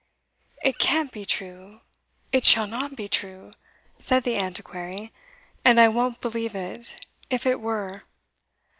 [0.63, 1.81] "It can't be true!
[2.31, 3.53] it shall not be true!"
[3.99, 5.13] said the Antiquary,
[5.63, 8.01] "And I won't believe it if it were!